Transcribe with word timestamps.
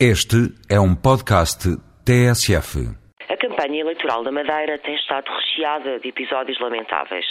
Este 0.00 0.50
é 0.68 0.80
um 0.80 0.92
podcast 0.92 1.70
TSF. 2.04 2.82
A 3.28 3.36
campanha 3.36 3.80
eleitoral 3.80 4.24
da 4.24 4.32
Madeira 4.32 4.76
tem 4.78 4.96
estado 4.96 5.30
recheada 5.30 6.00
de 6.00 6.08
episódios 6.08 6.58
lamentáveis 6.58 7.24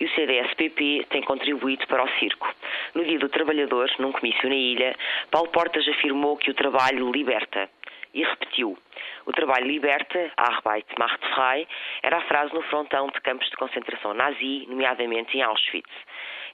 e 0.00 0.06
o 0.06 0.14
CDS-PP 0.14 1.04
tem 1.10 1.22
contribuído 1.22 1.86
para 1.86 2.02
o 2.02 2.08
circo. 2.18 2.48
No 2.94 3.04
Dia 3.04 3.18
do 3.18 3.28
Trabalhador, 3.28 3.90
num 3.98 4.10
comício 4.10 4.48
na 4.48 4.54
ilha, 4.54 4.96
Paulo 5.30 5.50
Portas 5.50 5.86
afirmou 5.86 6.38
que 6.38 6.50
o 6.50 6.54
trabalho 6.54 7.12
liberta 7.12 7.68
e 8.14 8.24
repetiu. 8.24 8.78
O 9.26 9.32
trabalho 9.32 9.66
liberta, 9.66 10.32
Arbeit 10.38 10.86
macht 10.98 11.20
frei, 11.34 11.68
era 12.02 12.16
a 12.16 12.22
frase 12.22 12.54
no 12.54 12.62
frontão 12.62 13.08
de 13.08 13.20
campos 13.20 13.50
de 13.50 13.56
concentração 13.56 14.14
nazi, 14.14 14.64
nomeadamente 14.66 15.36
em 15.36 15.42
Auschwitz. 15.42 15.92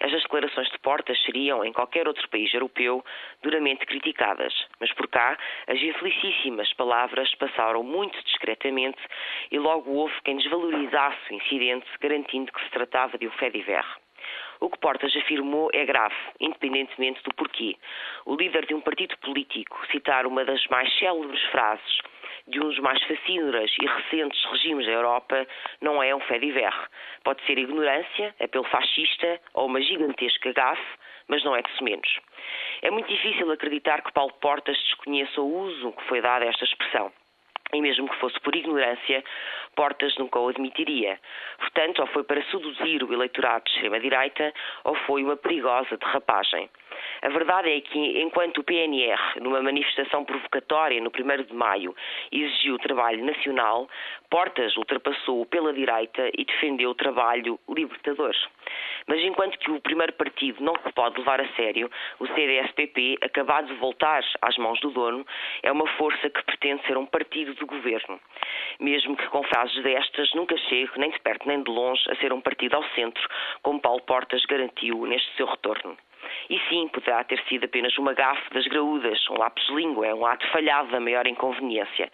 Estas 0.00 0.22
declarações 0.22 0.68
de 0.70 0.78
Portas 0.78 1.20
seriam, 1.22 1.64
em 1.64 1.72
qualquer 1.72 2.06
outro 2.08 2.28
país 2.28 2.52
europeu, 2.52 3.04
duramente 3.42 3.86
criticadas, 3.86 4.54
mas 4.80 4.92
por 4.92 5.08
cá 5.08 5.38
as 5.66 5.80
infelicíssimas 5.80 6.72
palavras 6.74 7.34
passaram 7.36 7.82
muito 7.82 8.22
discretamente 8.24 9.00
e 9.50 9.58
logo 9.58 9.90
houve 9.90 10.14
quem 10.24 10.36
desvalorizasse 10.36 11.32
o 11.32 11.34
incidente, 11.34 11.86
garantindo 12.00 12.52
que 12.52 12.62
se 12.64 12.70
tratava 12.70 13.18
de 13.18 13.26
um 13.26 13.30
fait 13.32 13.50
divers. 13.50 13.86
O 14.60 14.70
que 14.70 14.78
Portas 14.78 15.14
afirmou 15.16 15.68
é 15.74 15.84
grave, 15.84 16.14
independentemente 16.40 17.22
do 17.22 17.34
porquê. 17.34 17.76
O 18.24 18.34
líder 18.36 18.66
de 18.66 18.74
um 18.74 18.80
partido 18.80 19.16
político 19.18 19.78
citar 19.90 20.26
uma 20.26 20.44
das 20.44 20.64
mais 20.68 20.90
célebres 20.98 21.42
frases 21.50 22.00
de 22.46 22.60
um 22.60 22.68
dos 22.68 22.78
mais 22.78 23.02
fascínoras 23.04 23.70
e 23.80 23.86
recentes 23.86 24.44
regimes 24.46 24.86
da 24.86 24.92
Europa 24.92 25.46
não 25.80 26.02
é 26.02 26.14
um 26.14 26.20
fé 26.20 26.38
divers. 26.38 26.76
Pode 27.22 27.42
ser 27.46 27.58
ignorância, 27.58 28.34
apelo 28.40 28.64
fascista 28.64 29.40
ou 29.54 29.66
uma 29.66 29.80
gigantesca 29.80 30.52
gafe, 30.52 30.82
mas 31.28 31.42
não 31.42 31.56
é 31.56 31.62
de 31.62 31.82
menos. 31.82 32.20
É 32.82 32.90
muito 32.90 33.08
difícil 33.08 33.50
acreditar 33.50 34.02
que 34.02 34.12
Paulo 34.12 34.32
Portas 34.40 34.76
desconheça 34.76 35.40
o 35.40 35.58
uso 35.62 35.92
que 35.92 36.04
foi 36.04 36.20
dado 36.20 36.42
a 36.42 36.46
esta 36.46 36.64
expressão. 36.64 37.12
E 37.72 37.80
mesmo 37.80 38.08
que 38.08 38.16
fosse 38.16 38.38
por 38.40 38.54
ignorância, 38.54 39.24
Portas 39.74 40.16
nunca 40.16 40.38
o 40.38 40.48
admitiria. 40.48 41.18
Portanto, 41.58 42.00
ou 42.00 42.06
foi 42.08 42.22
para 42.22 42.42
seduzir 42.44 43.02
o 43.02 43.12
eleitorado 43.12 43.64
de 43.64 43.70
extrema-direita, 43.72 44.52
ou 44.84 44.94
foi 45.06 45.24
uma 45.24 45.36
perigosa 45.36 45.96
derrapagem. 45.96 46.68
A 47.24 47.30
verdade 47.30 47.70
é 47.70 47.80
que, 47.80 48.20
enquanto 48.20 48.58
o 48.58 48.62
PNR, 48.62 49.40
numa 49.40 49.62
manifestação 49.62 50.26
provocatória 50.26 51.00
no 51.00 51.08
1 51.08 51.44
de 51.44 51.54
maio, 51.54 51.96
exigiu 52.30 52.76
trabalho 52.76 53.24
nacional, 53.24 53.88
Portas 54.28 54.76
ultrapassou 54.76 55.46
pela 55.46 55.72
direita 55.72 56.28
e 56.36 56.44
defendeu 56.44 56.90
o 56.90 56.94
trabalho 56.94 57.58
libertador. 57.66 58.34
Mas 59.06 59.22
enquanto 59.22 59.58
que 59.58 59.70
o 59.70 59.80
primeiro 59.80 60.12
partido 60.12 60.62
não 60.62 60.74
se 60.76 60.92
pode 60.92 61.16
levar 61.16 61.40
a 61.40 61.48
sério, 61.54 61.90
o 62.20 62.26
CDS-PP, 62.26 63.16
acabado 63.22 63.68
de 63.68 63.74
voltar 63.80 64.22
às 64.42 64.58
mãos 64.58 64.78
do 64.80 64.90
dono, 64.90 65.26
é 65.62 65.72
uma 65.72 65.86
força 65.96 66.28
que 66.28 66.44
pretende 66.44 66.86
ser 66.86 66.98
um 66.98 67.06
partido 67.06 67.54
de 67.54 67.64
governo. 67.64 68.20
Mesmo 68.78 69.16
que 69.16 69.26
com 69.28 69.42
frases 69.44 69.82
destas 69.82 70.30
nunca 70.34 70.58
chegue, 70.58 70.90
nem 70.98 71.10
de 71.10 71.20
perto 71.20 71.48
nem 71.48 71.62
de 71.62 71.70
longe, 71.70 72.02
a 72.10 72.16
ser 72.16 72.34
um 72.34 72.40
partido 72.42 72.74
ao 72.74 72.84
centro, 72.90 73.26
como 73.62 73.80
Paulo 73.80 74.02
Portas 74.02 74.44
garantiu 74.44 75.06
neste 75.06 75.34
seu 75.36 75.46
retorno. 75.46 75.96
E 76.50 76.58
sim, 76.68 76.88
poderá 76.88 77.24
ter 77.24 77.42
sido 77.48 77.64
apenas 77.64 77.96
uma 77.98 78.12
gafe 78.12 78.52
das 78.52 78.66
graúdas, 78.66 79.18
um 79.30 79.38
lápis 79.38 79.66
de 79.66 79.74
língua, 79.74 80.14
um 80.14 80.26
ato 80.26 80.46
falhado 80.48 80.90
da 80.90 81.00
maior 81.00 81.26
inconveniência. 81.26 82.10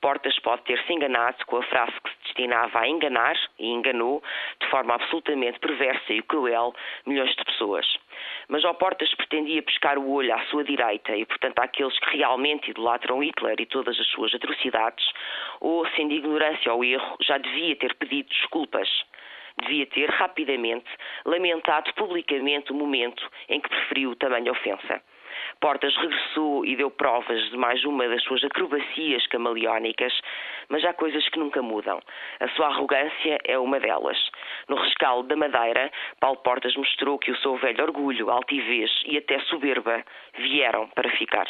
Portas 0.00 0.38
pode 0.40 0.62
ter-se 0.62 0.92
enganado 0.92 1.44
com 1.46 1.56
a 1.56 1.62
frase 1.64 1.92
que 2.02 2.10
se 2.10 2.16
destinava 2.24 2.80
a 2.80 2.88
enganar, 2.88 3.36
e 3.58 3.66
enganou, 3.66 4.22
de 4.60 4.68
forma 4.68 4.94
absolutamente 4.94 5.58
perversa 5.58 6.12
e 6.12 6.22
cruel, 6.22 6.72
milhões 7.04 7.34
de 7.34 7.44
pessoas. 7.44 7.86
Mas 8.48 8.64
ao 8.64 8.74
Portas 8.74 9.12
pretendia 9.14 9.62
pescar 9.62 9.98
o 9.98 10.10
olho 10.10 10.32
à 10.34 10.40
sua 10.46 10.62
direita 10.62 11.16
e, 11.16 11.26
portanto, 11.26 11.58
àqueles 11.58 11.98
que 11.98 12.16
realmente 12.16 12.70
idolatram 12.70 13.22
Hitler 13.22 13.56
e 13.58 13.66
todas 13.66 13.98
as 13.98 14.06
suas 14.08 14.32
atrocidades, 14.34 15.04
ou, 15.60 15.86
sendo 15.88 16.14
ignorância 16.14 16.70
ao 16.70 16.84
erro, 16.84 17.16
já 17.20 17.36
devia 17.38 17.74
ter 17.76 17.94
pedido 17.96 18.28
desculpas 18.28 18.88
devia 19.78 19.86
ter 19.86 20.10
rapidamente 20.10 20.86
lamentado 21.24 21.92
publicamente 21.94 22.72
o 22.72 22.74
momento 22.74 23.28
em 23.48 23.60
que 23.60 23.68
preferiu 23.68 24.16
tamanha 24.16 24.50
ofensa. 24.52 25.00
Portas 25.60 25.94
regressou 25.96 26.64
e 26.64 26.76
deu 26.76 26.90
provas 26.90 27.50
de 27.50 27.56
mais 27.56 27.84
uma 27.84 28.08
das 28.08 28.22
suas 28.24 28.42
acrobacias 28.44 29.26
camaleónicas, 29.26 30.12
mas 30.68 30.84
há 30.84 30.92
coisas 30.92 31.28
que 31.28 31.38
nunca 31.38 31.62
mudam. 31.62 32.00
A 32.40 32.48
sua 32.48 32.66
arrogância 32.66 33.38
é 33.44 33.58
uma 33.58 33.78
delas. 33.78 34.18
No 34.68 34.76
rescaldo 34.76 35.28
da 35.28 35.36
Madeira, 35.36 35.90
Paulo 36.20 36.38
Portas 36.38 36.74
mostrou 36.76 37.18
que 37.18 37.30
o 37.30 37.36
seu 37.38 37.56
velho 37.56 37.84
orgulho, 37.84 38.30
altivez 38.30 38.90
e 39.04 39.16
até 39.16 39.38
soberba 39.40 40.04
vieram 40.38 40.88
para 40.88 41.10
ficar. 41.10 41.46